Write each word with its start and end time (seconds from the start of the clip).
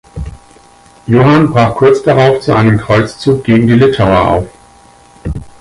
Johann 1.05 1.51
brach 1.51 1.75
kurz 1.75 2.01
darauf 2.01 2.39
zu 2.41 2.55
einem 2.55 2.79
Kreuzzug 2.79 3.43
gegen 3.43 3.67
die 3.67 3.75
Litauer 3.75 4.29
auf. 4.31 4.47